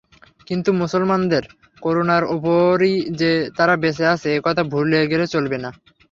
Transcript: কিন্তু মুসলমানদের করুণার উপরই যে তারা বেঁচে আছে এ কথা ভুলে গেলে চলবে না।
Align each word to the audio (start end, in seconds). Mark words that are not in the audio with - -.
কিন্তু 0.47 0.69
মুসলমানদের 0.81 1.43
করুণার 1.81 2.23
উপরই 2.35 2.91
যে 3.19 3.29
তারা 3.57 3.73
বেঁচে 3.83 4.05
আছে 4.13 4.27
এ 4.31 4.47
কথা 4.47 4.61
ভুলে 4.71 4.99
গেলে 5.11 5.25
চলবে 5.33 5.57
না। 5.63 5.69